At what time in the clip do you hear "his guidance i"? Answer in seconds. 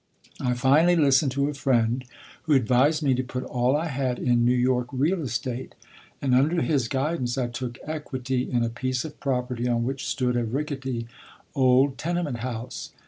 6.63-7.45